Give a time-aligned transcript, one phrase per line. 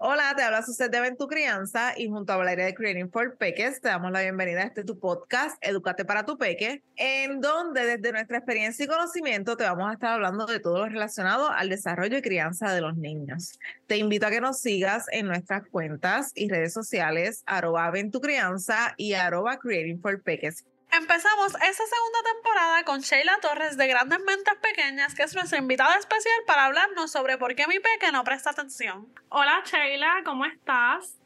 [0.00, 3.80] Hola, te habla usted de tu Crianza y junto a Valeria de Creating for Peques
[3.80, 8.12] te damos la bienvenida a este tu podcast, Educate para tu Peque, en donde desde
[8.12, 12.16] nuestra experiencia y conocimiento te vamos a estar hablando de todo lo relacionado al desarrollo
[12.16, 13.58] y crianza de los niños.
[13.88, 17.90] Te invito a que nos sigas en nuestras cuentas y redes sociales, arroba
[18.22, 20.64] Crianza y arroba Creating for Peques.
[20.98, 25.96] Empezamos esta segunda temporada con Sheila Torres de Grandes Mentes Pequeñas, que es nuestra invitada
[25.96, 29.06] especial para hablarnos sobre por qué mi peque no presta atención.
[29.28, 31.16] Hola Sheila, ¿cómo estás?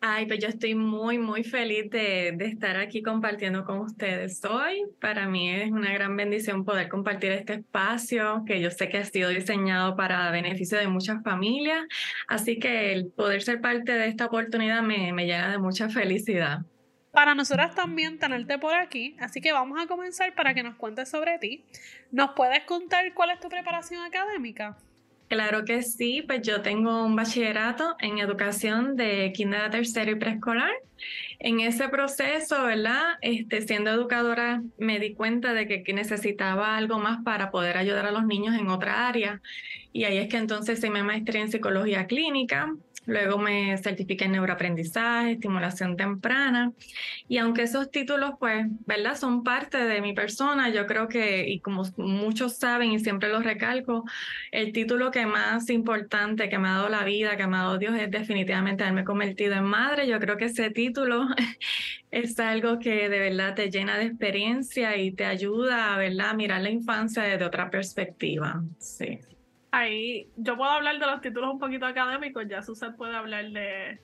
[0.00, 4.84] Ay, pues yo estoy muy, muy feliz de, de, estar aquí compartiendo con ustedes hoy.
[5.00, 9.04] Para mí es una gran bendición poder compartir este espacio que yo sé que ha
[9.04, 11.84] sido diseñado para beneficio de muchas familias.
[12.28, 16.60] Así que el poder ser parte de esta oportunidad me, me llena de mucha felicidad
[17.16, 21.08] para nosotras también tenerte por aquí, así que vamos a comenzar para que nos cuentes
[21.08, 21.64] sobre ti.
[22.12, 24.76] ¿Nos puedes contar cuál es tu preparación académica?
[25.26, 30.70] Claro que sí, pues yo tengo un bachillerato en educación de kinder tercero y preescolar.
[31.38, 33.14] En ese proceso, ¿verdad?
[33.22, 38.10] Este, siendo educadora, me di cuenta de que necesitaba algo más para poder ayudar a
[38.10, 39.40] los niños en otra área.
[39.90, 42.74] Y ahí es que entonces hice mi maestría en psicología clínica
[43.06, 46.72] Luego me certifiqué en neuroaprendizaje, estimulación temprana.
[47.28, 49.16] Y aunque esos títulos, pues, ¿verdad?
[49.16, 53.40] Son parte de mi persona, yo creo que, y como muchos saben y siempre lo
[53.40, 54.04] recalco,
[54.50, 57.78] el título que más importante que me ha dado la vida, que me ha dado
[57.78, 60.08] Dios, es definitivamente haberme convertido en madre.
[60.08, 61.28] Yo creo que ese título
[62.10, 66.30] es algo que de verdad te llena de experiencia y te ayuda, ¿verdad?
[66.30, 68.64] A mirar la infancia desde otra perspectiva.
[68.78, 69.20] Sí
[69.70, 74.00] ahí yo puedo hablar de los títulos un poquito académicos, ya Susan puede hablar de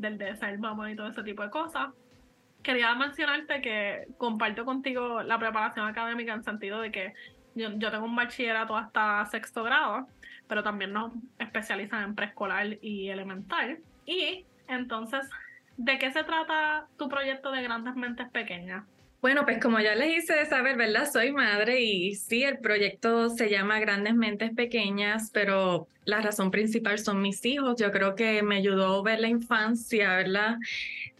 [0.00, 1.90] del de ser mamá y todo ese tipo de cosas.
[2.62, 7.14] Quería mencionarte que comparto contigo la preparación académica en sentido de que
[7.54, 10.08] yo, yo tengo un bachillerato hasta sexto grado,
[10.46, 13.78] pero también nos especializan en preescolar y elemental.
[14.06, 15.28] Y entonces,
[15.76, 18.84] ¿de qué se trata tu proyecto de Grandes Mentes Pequeñas?
[19.20, 21.10] Bueno, pues como ya les hice saber, ¿verdad?
[21.12, 26.98] Soy madre y sí, el proyecto se llama Grandes Mentes Pequeñas, pero la razón principal
[26.98, 27.76] son mis hijos.
[27.78, 30.56] Yo creo que me ayudó a ver la infancia, ¿verdad?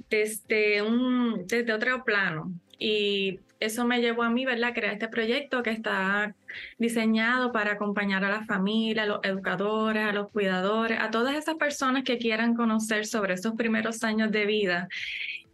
[0.08, 2.50] Desde, un, desde otro plano.
[2.78, 4.72] Y eso me llevó a mí, ¿verdad?
[4.72, 6.34] Crear este proyecto que está
[6.78, 11.56] diseñado para acompañar a la familia, a los educadores, a los cuidadores, a todas esas
[11.56, 14.88] personas que quieran conocer sobre esos primeros años de vida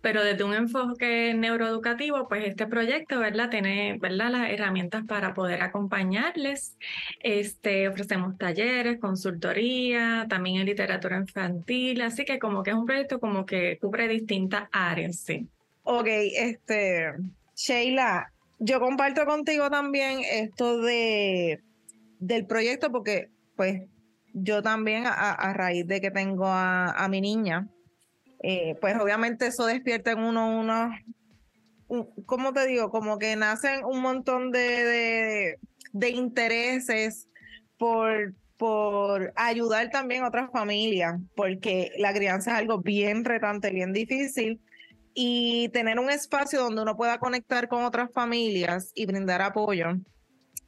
[0.07, 3.51] pero desde un enfoque neuroeducativo, pues este proyecto, ¿verdad?
[3.51, 4.31] Tiene, ¿verdad?
[4.31, 6.77] Las herramientas para poder acompañarles.
[7.25, 13.19] Este, ofrecemos talleres, consultoría, también en literatura infantil, así que como que es un proyecto
[13.19, 15.49] como que cubre distintas áreas, sí.
[15.83, 17.15] Ok, este,
[17.57, 21.59] Sheila, yo comparto contigo también esto de
[22.21, 23.83] del proyecto porque, pues,
[24.33, 27.67] yo también a, raíz de que tengo a, a mi niña,
[28.43, 30.93] eh, pues obviamente eso despierta en uno unos,
[32.27, 32.91] ¿cómo te digo?
[32.91, 35.59] Como que nacen un montón de,
[35.93, 37.29] de, intereses
[37.79, 43.93] por, por ayudar también a otras familias, porque la crianza es algo bien retante, bien
[43.93, 44.61] difícil.
[45.19, 49.97] Y tener un espacio donde uno pueda conectar con otras familias y brindar apoyo.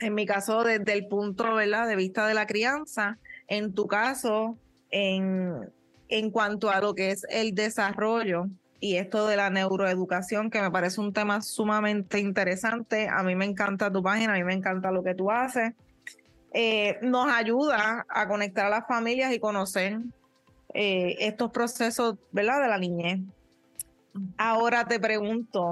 [0.00, 4.56] En mi caso, desde el punto de vista de la crianza, en tu caso,
[4.90, 5.70] en,
[6.08, 8.46] en cuanto a lo que es el desarrollo
[8.80, 13.08] y esto de la neuroeducación, que me parece un tema sumamente interesante.
[13.08, 15.72] A mí me encanta tu página, a mí me encanta lo que tú haces.
[16.52, 19.98] Eh, nos ayuda a conectar a las familias y conocer
[20.74, 22.62] eh, estos procesos, ¿verdad?
[22.62, 23.20] De la niñez.
[24.36, 25.70] Ahora te pregunto,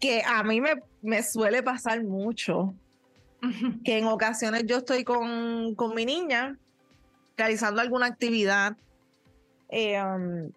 [0.00, 2.74] que a mí me, me suele pasar mucho,
[3.84, 6.58] que en ocasiones yo estoy con, con mi niña
[7.36, 8.76] realizando alguna actividad
[9.70, 10.50] um,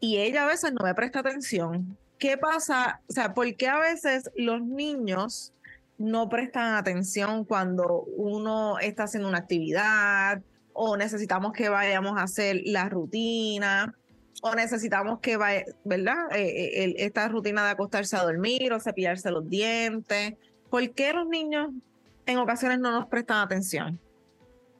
[0.00, 1.96] y ella a veces no me presta atención.
[2.18, 3.00] ¿Qué pasa?
[3.08, 5.52] O sea, ¿por qué a veces los niños
[5.98, 10.42] no prestan atención cuando uno está haciendo una actividad
[10.72, 13.94] o necesitamos que vayamos a hacer la rutina?
[14.42, 16.30] o necesitamos que vaya, ¿verdad?
[16.32, 20.34] Eh, eh, esta rutina de acostarse a dormir o cepillarse los dientes.
[20.70, 21.70] ¿Por qué los niños
[22.26, 23.98] en ocasiones no nos prestan atención?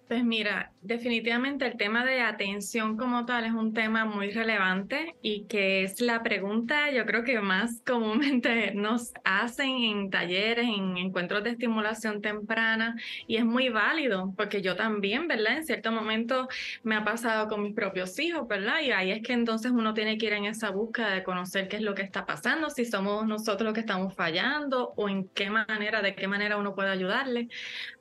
[0.09, 5.47] Pues mira, definitivamente el tema de atención como tal es un tema muy relevante y
[5.47, 11.43] que es la pregunta yo creo que más comúnmente nos hacen en talleres, en encuentros
[11.43, 12.95] de estimulación temprana
[13.27, 15.57] y es muy válido porque yo también, ¿verdad?
[15.57, 16.47] En cierto momento
[16.85, 18.83] me ha pasado con mis propios hijos, ¿verdad?
[18.83, 21.79] Y ahí es que entonces uno tiene que ir en esa búsqueda de conocer qué
[21.79, 25.51] es lo que está pasando, si somos nosotros los que estamos fallando o en qué
[25.51, 27.49] manera, de qué manera uno puede ayudarle.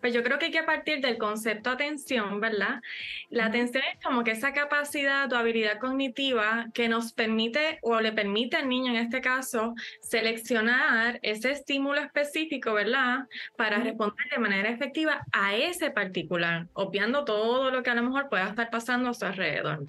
[0.01, 2.81] Pues yo creo que hay que partir del concepto atención atención, ¿verdad?
[3.29, 8.11] La atención es como que esa capacidad o habilidad cognitiva que nos permite o le
[8.11, 13.27] permite al niño en este caso seleccionar ese estímulo específico, ¿verdad?
[13.55, 18.29] Para responder de manera efectiva a ese particular, obviando todo lo que a lo mejor
[18.29, 19.85] pueda estar pasando a su alrededor.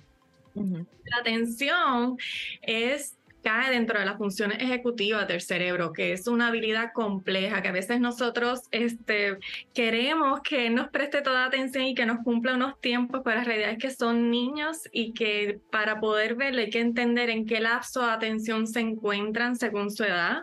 [0.55, 2.17] La atención
[2.63, 3.17] es
[3.47, 7.73] cae dentro de las funciones ejecutivas del cerebro, que es una habilidad compleja, que a
[7.73, 9.39] veces nosotros este,
[9.73, 13.71] queremos que nos preste toda atención y que nos cumpla unos tiempos, pero la realidad
[13.71, 18.05] es que son niños y que para poder verlo hay que entender en qué lapso
[18.05, 20.39] de atención se encuentran según su edad.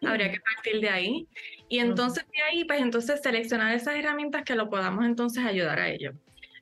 [0.00, 1.28] Habría que partir de ahí.
[1.68, 5.90] Y entonces de ahí, pues entonces seleccionar esas herramientas que lo podamos entonces ayudar a
[5.90, 6.14] ellos.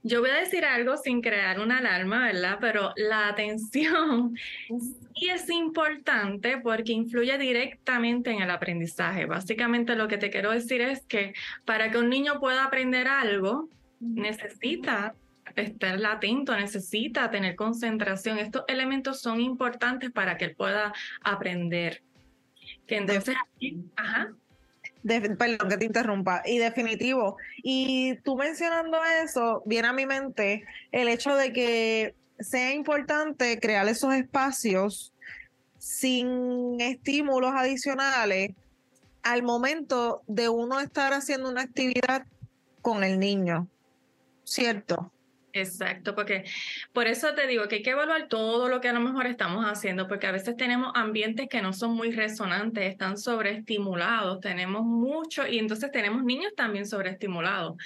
[0.07, 2.59] Yo voy a decir algo sin crear una alarma, ¿verdad?
[2.61, 4.37] Pero la atención
[4.69, 9.25] sí es importante porque influye directamente en el aprendizaje.
[9.25, 11.33] Básicamente lo que te quiero decir es que
[11.65, 15.15] para que un niño pueda aprender algo, necesita
[15.57, 18.39] estar atento, necesita tener concentración.
[18.39, 20.93] Estos elementos son importantes para que él pueda
[21.23, 22.03] aprender.
[22.87, 23.37] Que entonces,
[23.97, 24.35] ajá
[25.05, 27.37] perdón que te interrumpa, y definitivo.
[27.63, 33.87] Y tú mencionando eso, viene a mi mente el hecho de que sea importante crear
[33.89, 35.13] esos espacios
[35.79, 38.53] sin estímulos adicionales
[39.23, 42.27] al momento de uno estar haciendo una actividad
[42.83, 43.69] con el niño,
[44.45, 45.11] ¿cierto?
[45.57, 46.43] Exacto, porque
[46.93, 49.65] por eso te digo que hay que evaluar todo lo que a lo mejor estamos
[49.65, 55.47] haciendo, porque a veces tenemos ambientes que no son muy resonantes, están sobreestimulados, tenemos mucho
[55.47, 57.77] y entonces tenemos niños también sobreestimulados.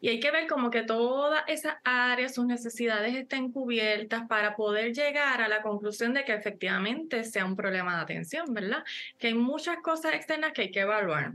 [0.00, 4.92] Y hay que ver como que todas esas áreas, sus necesidades estén cubiertas para poder
[4.92, 8.82] llegar a la conclusión de que efectivamente sea un problema de atención, ¿verdad?
[9.18, 11.34] Que hay muchas cosas externas que hay que evaluar.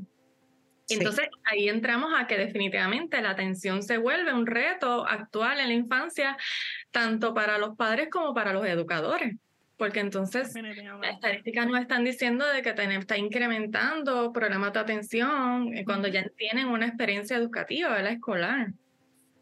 [0.89, 5.73] Entonces ahí entramos a que definitivamente la atención se vuelve un reto actual en la
[5.73, 6.37] infancia,
[6.91, 9.35] tanto para los padres como para los educadores.
[9.77, 15.85] Porque entonces las estadísticas nos están diciendo de que está incrementando problemas de atención eh,
[15.85, 18.71] cuando ya tienen una experiencia educativa la escolar.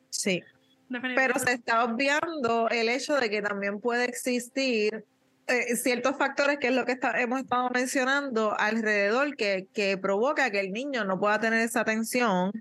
[0.09, 0.44] Sí.
[0.89, 5.06] Pero se está obviando el hecho de que también puede existir
[5.47, 10.59] eh, ciertos factores que es lo que hemos estado mencionando alrededor que, que provoca que
[10.59, 12.51] el niño no pueda tener esa atención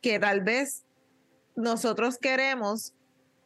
[0.00, 0.84] que tal vez
[1.56, 2.94] nosotros queremos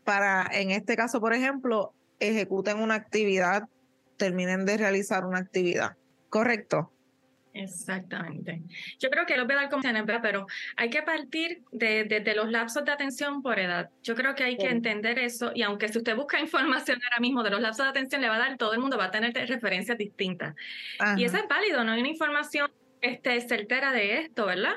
[0.04, 3.68] para, en este caso, por ejemplo, ejecuten una actividad,
[4.16, 5.96] terminen de realizar una actividad.
[6.30, 6.92] ¿Correcto?
[7.56, 8.62] Exactamente.
[8.98, 9.82] Yo creo que lo voy a dar como
[10.22, 13.88] pero hay que partir de, los lapsos de atención por edad.
[14.02, 17.42] Yo creo que hay que entender eso y aunque si usted busca información ahora mismo
[17.42, 19.32] de los lapsos de atención, le va a dar, todo el mundo va a tener
[19.32, 20.54] referencias distintas.
[21.16, 22.70] Y eso es válido, no hay una información
[23.00, 24.74] este, certera de esto, ¿verdad?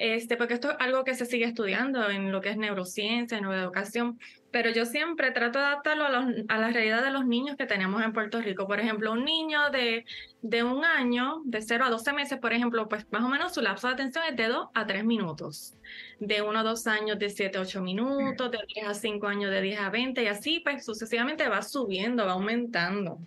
[0.00, 4.18] Este, porque esto es algo que se sigue estudiando en lo que es neurociencia, neuroeducación,
[4.50, 8.02] pero yo siempre trato de adaptarlo a, a, la realidad de los niños que tenemos
[8.02, 8.66] en Puerto Rico.
[8.66, 10.06] Por ejemplo, un niño de,
[10.40, 13.60] de un año, de 0 a 12 meses, por ejemplo, pues más o menos su
[13.60, 15.74] lapso de atención es de 2 a 3 minutos.
[16.18, 19.50] De 1 a 2 años de 7 a 8 minutos, de 10 a 5 años
[19.50, 23.18] de 10 a 20 y así pues sucesivamente va subiendo, va aumentando.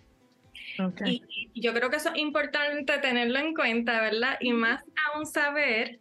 [1.06, 1.22] Y,
[1.52, 4.38] y yo creo que eso es importante tenerlo en cuenta, ¿verdad?
[4.40, 6.00] Y más aún saber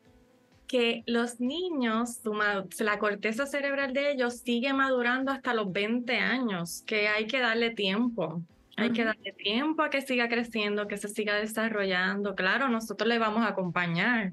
[0.73, 2.19] que los niños,
[2.79, 7.75] la corteza cerebral de ellos sigue madurando hasta los 20 años, que hay que darle
[7.75, 8.41] tiempo.
[8.75, 12.33] Hay que darle tiempo a que siga creciendo, que se siga desarrollando.
[12.33, 14.31] Claro, nosotros le vamos a acompañar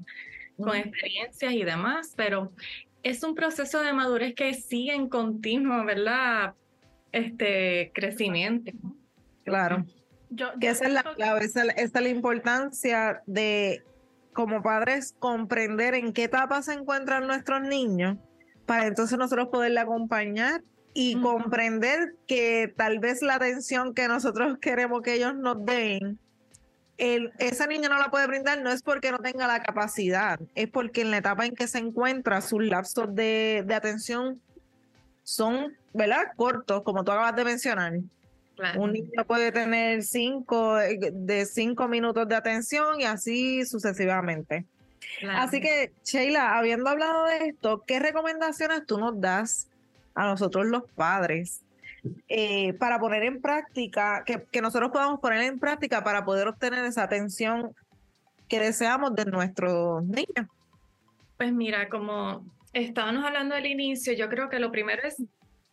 [0.57, 2.51] con experiencias y demás, pero
[3.03, 6.55] es un proceso de madurez que sigue en continuo, ¿verdad?
[7.11, 8.71] Este crecimiento.
[9.43, 9.85] Claro.
[10.31, 13.83] Yo, que esa es la clave, esa es la importancia de
[14.33, 18.17] como padres comprender en qué etapa se encuentran nuestros niños
[18.65, 25.01] para entonces nosotros poderle acompañar y comprender que tal vez la atención que nosotros queremos
[25.01, 26.19] que ellos nos den,
[26.97, 30.69] el, esa niña no la puede brindar, no es porque no tenga la capacidad, es
[30.69, 34.41] porque en la etapa en que se encuentra sus lapsos de, de atención
[35.23, 36.25] son, ¿verdad?
[36.35, 37.93] Cortos, como tú acabas de mencionar.
[38.77, 44.65] Un niño puede tener cinco, eh, de cinco minutos de atención y así sucesivamente.
[45.29, 49.67] Así que, Sheila, habiendo hablado de esto, ¿qué recomendaciones tú nos das
[50.13, 51.61] a nosotros los padres
[52.27, 56.85] eh, para poner en práctica, que, que nosotros podamos poner en práctica para poder obtener
[56.85, 57.73] esa atención
[58.47, 60.47] que deseamos de nuestros niños?
[61.37, 65.21] Pues mira, como estábamos hablando al inicio, yo creo que lo primero es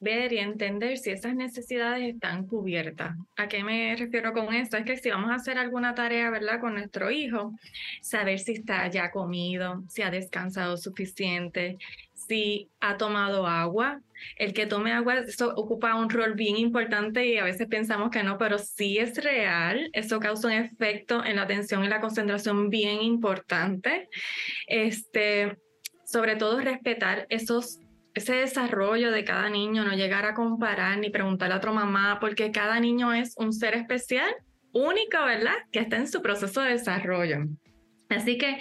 [0.01, 3.17] ver y entender si esas necesidades están cubiertas.
[3.37, 4.77] ¿A qué me refiero con esto?
[4.77, 6.61] Es que si vamos a hacer alguna tarea, ¿verdad?
[6.61, 7.53] Con nuestro hijo,
[8.01, 11.79] saber si está ya comido, si ha descansado suficiente,
[12.15, 14.01] si ha tomado agua.
[14.37, 18.23] El que tome agua, eso ocupa un rol bien importante y a veces pensamos que
[18.23, 19.91] no, pero sí es real.
[19.93, 24.09] Eso causa un efecto en la atención y la concentración bien importante.
[24.67, 25.57] Este,
[26.05, 27.81] sobre todo respetar esos
[28.19, 32.53] ese desarrollo de cada niño, no llegar a comparar ni preguntarle a otra mamá, porque
[32.53, 34.31] cada niño es un ser especial,
[34.73, 35.55] único, ¿verdad?
[35.73, 37.47] Que está en su proceso de desarrollo.
[38.11, 38.59] Así que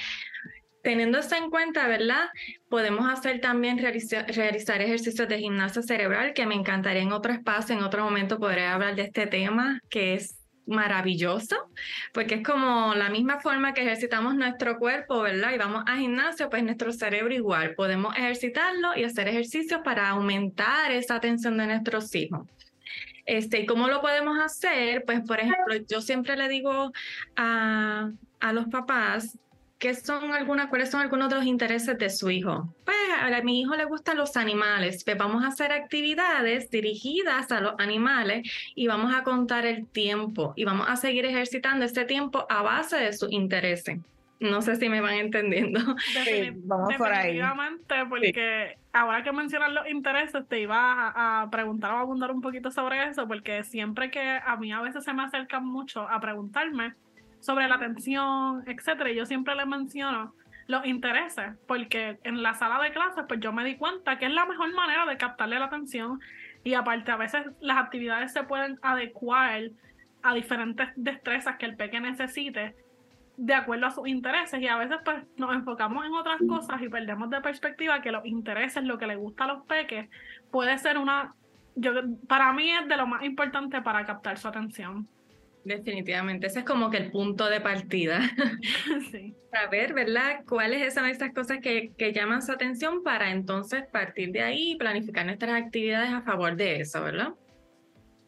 [0.87, 2.29] Teniendo esto en cuenta, ¿verdad?
[2.69, 7.83] Podemos hacer también realizar, ejercicios de gimnasia cerebral, que me encantaría en otro espacio, en
[7.83, 10.36] otro momento podré hablar de este tema, que es
[10.67, 11.55] maravilloso,
[12.13, 15.53] porque es como la misma forma que ejercitamos nuestro cuerpo, ¿verdad?
[15.53, 17.75] Y vamos a gimnasio, pues nuestro cerebro igual.
[17.75, 22.47] Podemos ejercitarlo y hacer ejercicios para aumentar esa atención de nuestros hijos.
[23.25, 25.03] Este, ¿Cómo lo podemos hacer?
[25.05, 26.93] Pues, por ejemplo, yo siempre le digo
[27.35, 28.09] a,
[28.39, 29.37] a los papás
[29.79, 32.73] ¿qué son algunas, cuáles son algunos de los intereses de su hijo?
[32.85, 37.61] Pues a, mi hijo le gustan los animales, pues vamos a hacer actividades dirigidas a
[37.61, 42.45] los animales y vamos a contar el tiempo y vamos a seguir ejercitando este tiempo
[42.49, 43.99] a base de sus intereses.
[44.39, 45.79] No sé si me van entendiendo.
[46.25, 47.39] Sí, vamos por ahí.
[48.07, 52.41] porque ahora que mencionas los intereses, te iba a, a, preguntar o a abundar un
[52.41, 56.19] poquito sobre eso, porque siempre que a mí a veces se me acercan mucho a
[56.19, 56.93] preguntarme,
[57.39, 59.11] sobre la atención, etcétera.
[59.11, 60.33] Yo siempre le menciono
[60.67, 64.33] los intereses, porque en la sala de clases, pues yo me di cuenta que es
[64.33, 66.19] la mejor manera de captarle la atención.
[66.63, 69.69] Y aparte, a veces las actividades se pueden adecuar
[70.23, 72.75] a diferentes destrezas que el peque necesite
[73.37, 76.89] de acuerdo a sus intereses y a veces pues nos enfocamos en otras cosas y
[76.89, 80.09] perdemos de perspectiva que los intereses, lo que le gusta a los peques,
[80.49, 81.35] puede ser una,
[81.75, 81.91] yo
[82.27, 85.07] para mí es de lo más importante para captar su atención.
[85.67, 88.21] Definitivamente, ese es como que el punto de partida.
[89.11, 89.35] Sí.
[89.51, 90.41] Saber, ¿verdad?
[90.47, 94.75] ¿Cuáles son esas cosas que, que, llaman su atención para entonces partir de ahí y
[94.75, 97.33] planificar nuestras actividades a favor de eso, ¿verdad?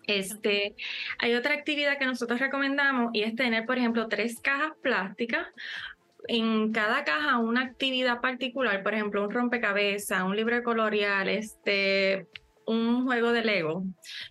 [0.08, 0.76] Este,
[1.20, 5.48] hay otra actividad que nosotros recomendamos y es tener, por ejemplo, tres cajas plásticas
[6.28, 12.28] en cada caja una actividad particular, por ejemplo, un rompecabezas, un libro de colorear, este,
[12.70, 13.84] un juego de Lego,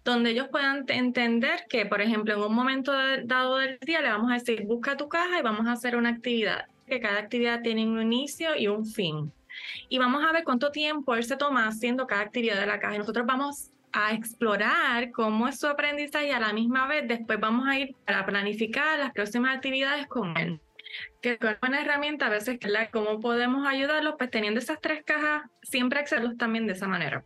[0.04, 2.92] donde ellos puedan entender que, por ejemplo, en un momento
[3.24, 6.10] dado del día le vamos a decir, busca tu caja y vamos a hacer una
[6.10, 9.32] actividad, que cada actividad tiene un inicio y un fin.
[9.88, 12.94] Y vamos a ver cuánto tiempo él se toma haciendo cada actividad de la caja.
[12.94, 17.40] Y nosotros vamos a explorar cómo es su aprendizaje y a la misma vez después
[17.40, 20.60] vamos a ir a planificar las próximas actividades con él
[21.20, 25.42] que es una herramienta a veces la cómo podemos ayudarlos, pues teniendo esas tres cajas,
[25.62, 27.24] siempre hacerlos también de esa manera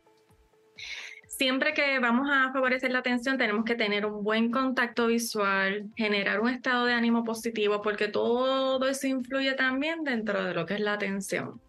[1.43, 6.41] siempre que vamos a favorecer la atención tenemos que tener un buen contacto visual, generar
[6.41, 10.81] un estado de ánimo positivo, porque todo eso influye también dentro de lo que es
[10.81, 11.61] la atención.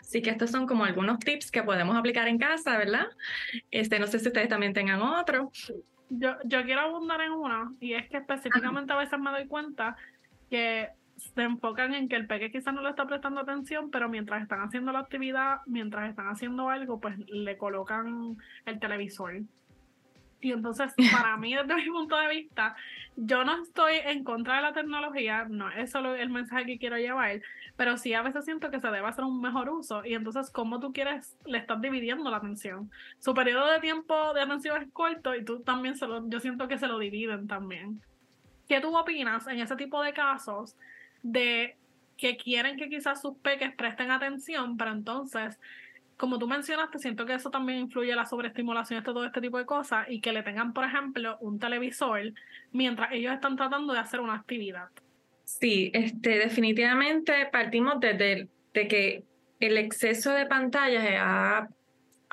[0.00, 3.08] Así que estos son como algunos tips que podemos aplicar en casa, ¿verdad?
[3.72, 5.50] Este, no sé si ustedes también tengan otro.
[6.08, 9.96] Yo, yo quiero abundar en uno, y es que específicamente a veces me doy cuenta
[10.48, 14.42] que se enfocan en que el peque quizás no le está prestando atención, pero mientras
[14.42, 19.42] están haciendo la actividad, mientras están haciendo algo, pues le colocan el televisor.
[20.40, 22.76] Y entonces, para mí, desde mi punto de vista,
[23.16, 26.98] yo no estoy en contra de la tecnología, no es solo el mensaje que quiero
[26.98, 27.40] llevar,
[27.76, 30.04] pero sí a veces siento que se debe hacer un mejor uso.
[30.04, 32.90] Y entonces, como tú quieres, le estás dividiendo la atención.
[33.18, 36.68] Su periodo de tiempo de atención es corto y tú también se lo, yo siento
[36.68, 38.02] que se lo dividen también.
[38.68, 40.76] ¿Qué tú opinas en ese tipo de casos
[41.24, 41.76] de
[42.16, 45.58] que quieren que quizás sus peques presten atención, pero entonces,
[46.16, 49.66] como tú mencionaste, siento que eso también influye la sobreestimulación de todo este tipo de
[49.66, 52.32] cosas y que le tengan, por ejemplo, un televisor
[52.70, 54.88] mientras ellos están tratando de hacer una actividad.
[55.44, 59.24] Sí, este, definitivamente partimos desde de que
[59.60, 61.68] el exceso de pantallas ha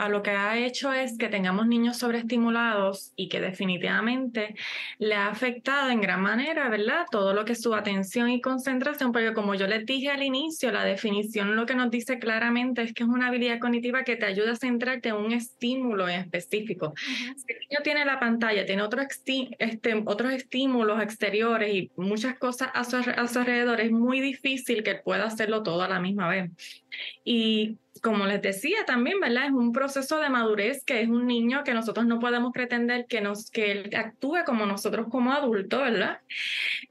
[0.01, 4.55] a lo que ha hecho es que tengamos niños sobreestimulados y que definitivamente
[4.97, 7.05] le ha afectado en gran manera, ¿verdad?
[7.11, 10.71] Todo lo que es su atención y concentración, porque como yo les dije al inicio,
[10.71, 14.25] la definición lo que nos dice claramente es que es una habilidad cognitiva que te
[14.25, 16.93] ayuda a centrarte en un estímulo en específico.
[16.97, 22.69] Si el niño tiene la pantalla, tiene otro este, otros estímulos exteriores y muchas cosas
[22.73, 26.27] a su, a su alrededor, es muy difícil que pueda hacerlo todo a la misma
[26.27, 26.80] vez.
[27.23, 29.45] Y como les decía también, ¿verdad?
[29.45, 33.21] Es un proceso de madurez que es un niño que nosotros no podemos pretender que,
[33.21, 36.19] nos, que él actúe como nosotros como adultos, ¿verdad?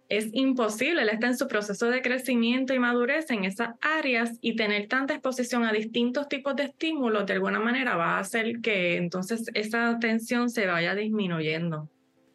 [0.09, 4.55] Es imposible, él está en su proceso de crecimiento y madurez en esas áreas y
[4.55, 8.97] tener tanta exposición a distintos tipos de estímulos de alguna manera va a hacer que
[8.97, 11.89] entonces esa atención se vaya disminuyendo.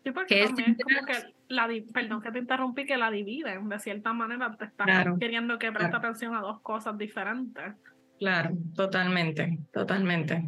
[0.04, 4.14] Sí, porque es como que la, perdón que te interrumpí, que la dividen, de cierta
[4.14, 4.88] manera te estás
[5.20, 7.74] queriendo que preste atención a dos cosas diferentes.
[8.20, 10.44] Claro, totalmente, totalmente.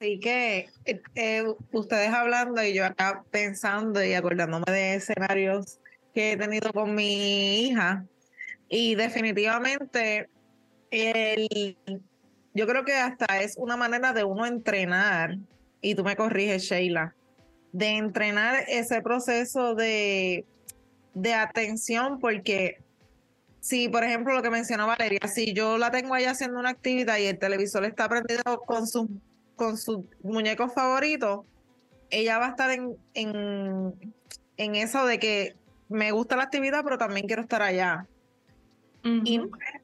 [0.00, 5.78] Así que eh, eh, ustedes hablando y yo acá pensando y acordándome de escenarios
[6.14, 8.04] que he tenido con mi hija
[8.68, 10.28] y definitivamente
[10.90, 11.76] el,
[12.54, 15.38] yo creo que hasta es una manera de uno entrenar
[15.80, 17.14] y tú me corriges Sheila
[17.74, 20.44] de entrenar ese proceso de,
[21.12, 22.78] de atención porque
[23.58, 27.18] si, por ejemplo, lo que mencionó Valeria, si yo la tengo ahí haciendo una actividad
[27.18, 29.08] y el televisor está prendido con sus
[29.56, 31.46] con su muñeco favorito,
[32.10, 35.56] ella va a estar en, en, eso de que
[35.88, 38.06] me gusta la actividad, pero también quiero estar allá.
[39.02, 39.40] Y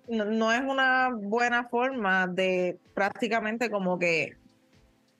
[0.08, 4.36] no, es una buena forma de prácticamente como que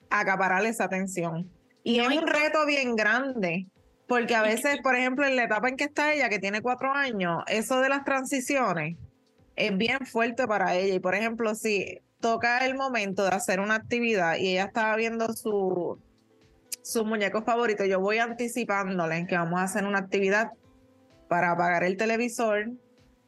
[0.09, 1.49] acaparar esa atención.
[1.83, 3.67] Y es un reto bien grande,
[4.07, 6.93] porque a veces, por ejemplo, en la etapa en que está ella, que tiene cuatro
[6.93, 8.97] años, eso de las transiciones
[9.55, 10.95] es bien fuerte para ella.
[10.95, 15.33] Y por ejemplo, si toca el momento de hacer una actividad y ella estaba viendo
[15.33, 15.97] su,
[16.81, 20.51] su muñeco favorito, yo voy anticipándole que vamos a hacer una actividad
[21.27, 22.71] para apagar el televisor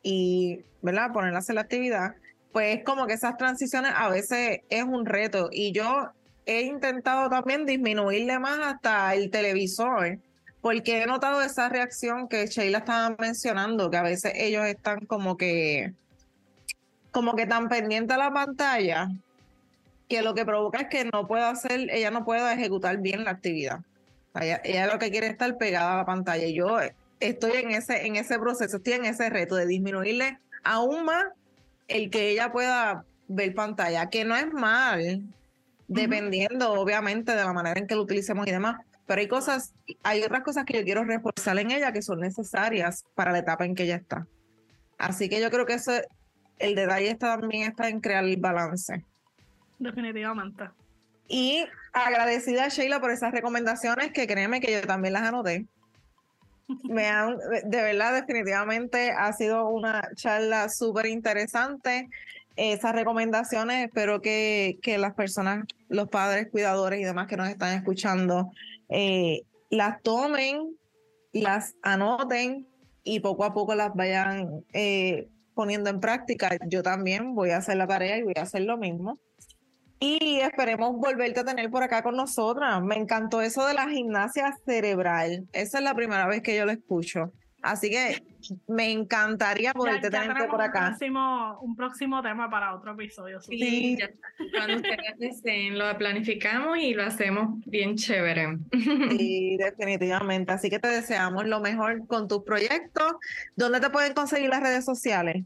[0.03, 1.11] y, ¿verdad?
[1.11, 2.15] Ponerla a hacer la actividad.
[2.51, 6.11] Pues como que esas transiciones a veces es un reto y yo
[6.45, 10.19] he intentado también disminuirle más hasta el televisor
[10.61, 15.35] porque he notado esa reacción que Sheila estaba mencionando, que a veces ellos están como
[15.35, 15.93] que
[17.11, 19.09] como que tan pendiente a la pantalla
[20.07, 23.31] que lo que provoca es que no pueda hacer, ella no pueda ejecutar bien la
[23.31, 23.81] actividad.
[24.39, 26.47] ella, lo que quiere es estar pegada a la pantalla.
[26.47, 26.77] Yo
[27.19, 31.25] estoy en ese, en ese proceso, estoy en ese reto de disminuirle aún más
[31.87, 35.21] el que ella pueda ver pantalla, que no es mal,
[35.87, 38.77] dependiendo obviamente de la manera en que lo utilicemos y demás.
[39.05, 39.73] Pero hay cosas,
[40.03, 43.65] hay otras cosas que yo quiero reforzar en ella que son necesarias para la etapa
[43.65, 44.27] en que ella está.
[44.97, 45.91] Así que yo creo que eso
[46.59, 49.03] el detalle está, también está en crear el balance.
[49.79, 50.69] Definitivamente.
[51.27, 55.65] Y agradecida a Sheila por esas recomendaciones que créeme que yo también las anoté.
[56.83, 62.09] Me han, de verdad, definitivamente ha sido una charla súper interesante.
[62.55, 67.75] Esas recomendaciones, espero que, que, las personas, los padres, cuidadores y demás que nos están
[67.75, 68.51] escuchando,
[68.89, 70.77] eh, las tomen,
[71.31, 72.67] las anoten
[73.03, 76.57] y poco a poco las vayan eh, poniendo en práctica.
[76.67, 79.19] Yo también voy a hacer la tarea y voy a hacer lo mismo.
[79.99, 82.81] Y esperemos volverte a tener por acá con nosotras.
[82.83, 85.47] Me encantó eso de la gimnasia cerebral.
[85.53, 87.31] Esa es la primera vez que yo lo escucho.
[87.61, 88.21] Así que
[88.67, 90.79] me encantaría poderte tener por acá.
[90.79, 93.41] Un próximo, un próximo tema para otro episodio.
[93.41, 93.97] Sí,
[94.51, 98.57] cuando ustedes deseen, lo planificamos y lo hacemos bien chévere.
[99.09, 100.51] Sí, definitivamente.
[100.51, 103.13] Así que te deseamos lo mejor con tus proyectos.
[103.55, 105.43] ¿Dónde te pueden conseguir las redes sociales?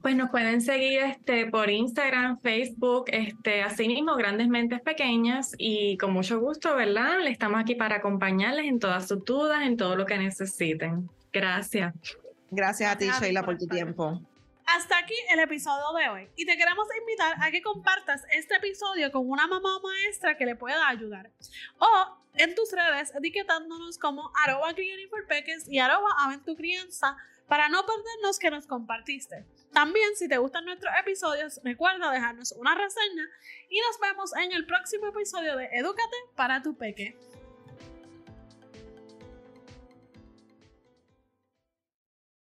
[0.00, 5.96] Pues nos pueden seguir este, por Instagram, Facebook, este, así mismo, Grandes Mentes Pequeñas, y
[5.96, 7.20] con mucho gusto, ¿verdad?
[7.22, 11.08] Le estamos aquí para acompañarles en todas sus dudas, en todo lo que necesiten.
[11.40, 11.94] Gracias.
[12.50, 14.20] Gracias a ti, Sheila, por tu tiempo.
[14.66, 19.12] Hasta aquí el episodio de hoy y te queremos invitar a que compartas este episodio
[19.12, 21.30] con una mamá o maestra que le pueda ayudar.
[21.78, 24.74] O en tus redes etiquetándonos como arroba
[25.28, 29.46] peques y arroba aventucrianza para no perdernos que nos compartiste.
[29.72, 33.24] También, si te gustan nuestros episodios, recuerda dejarnos una reseña
[33.70, 37.16] y nos vemos en el próximo episodio de Edúcate para tu peque.